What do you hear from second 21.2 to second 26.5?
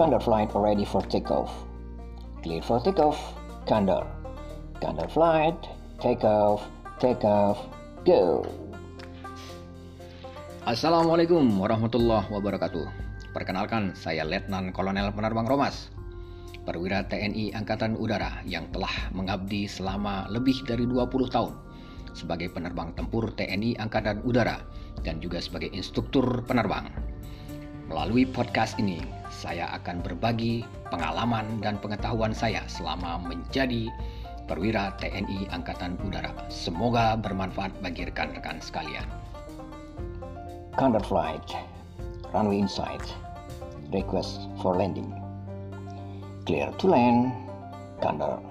tahun sebagai penerbang tempur TNI Angkatan Udara dan juga sebagai instruktur